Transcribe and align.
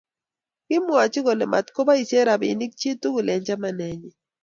Kimwach 0.67 1.15
kole 1.25 1.45
matko 1.53 1.79
boisie 1.87 2.21
rapinik 2.27 2.73
chi 2.79 2.89
tugul 3.01 3.27
eng 3.31 3.45
chamanenyi 3.45 4.09